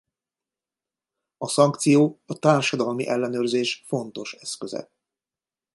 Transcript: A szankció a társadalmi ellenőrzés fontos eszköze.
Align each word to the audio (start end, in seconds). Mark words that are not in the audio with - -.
A 1.37 1.47
szankció 1.47 2.21
a 2.25 2.39
társadalmi 2.39 3.07
ellenőrzés 3.07 3.83
fontos 3.85 4.33
eszköze. 4.33 4.89